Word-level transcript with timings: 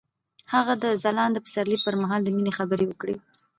هغه 0.53 0.73
د 0.83 0.85
ځلانده 1.03 1.39
پسرلی 1.45 1.77
پر 1.85 1.93
مهال 2.01 2.21
د 2.23 2.29
مینې 2.35 2.51
خبرې 2.59 2.85
وکړې. 2.87 3.15